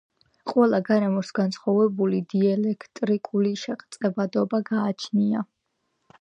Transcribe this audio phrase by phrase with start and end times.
[0.51, 5.45] ყველა გარემოს განსხვავებული დიელექტრიკული შეღწევადობა გაჩნია.